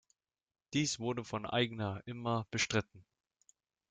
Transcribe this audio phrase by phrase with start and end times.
[0.73, 3.05] Dies wurde von Aigner immer bestritten.